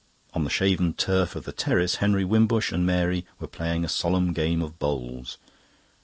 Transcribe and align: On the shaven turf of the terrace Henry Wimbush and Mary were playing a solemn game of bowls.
On 0.33 0.43
the 0.43 0.49
shaven 0.49 0.93
turf 0.93 1.35
of 1.35 1.43
the 1.45 1.51
terrace 1.51 1.97
Henry 1.97 2.25
Wimbush 2.25 2.71
and 2.71 2.87
Mary 2.87 3.23
were 3.39 3.45
playing 3.45 3.85
a 3.85 3.87
solemn 3.87 4.33
game 4.33 4.63
of 4.63 4.79
bowls. 4.79 5.37